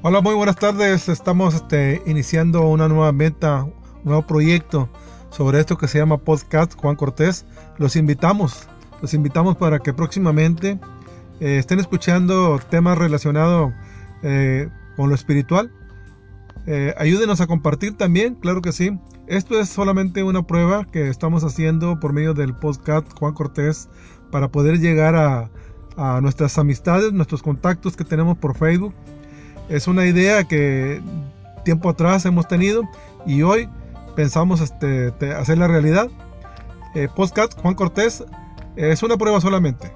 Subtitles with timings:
[0.00, 1.08] Hola, muy buenas tardes.
[1.08, 4.88] Estamos este, iniciando una nueva meta, un nuevo proyecto
[5.30, 7.44] sobre esto que se llama Podcast Juan Cortés.
[7.78, 8.68] Los invitamos,
[9.02, 10.78] los invitamos para que próximamente
[11.40, 13.72] eh, estén escuchando temas relacionados
[14.22, 15.72] eh, con lo espiritual.
[16.68, 18.96] Eh, ayúdenos a compartir también, claro que sí.
[19.26, 23.88] Esto es solamente una prueba que estamos haciendo por medio del podcast Juan Cortés
[24.30, 25.50] para poder llegar a,
[25.96, 28.94] a nuestras amistades, nuestros contactos que tenemos por Facebook
[29.68, 31.00] es una idea que
[31.64, 32.82] tiempo atrás hemos tenido
[33.26, 33.68] y hoy
[34.16, 36.08] pensamos este, hacer la realidad.
[36.94, 38.24] Eh, podcast Juan Cortés
[38.76, 39.92] es una prueba solamente.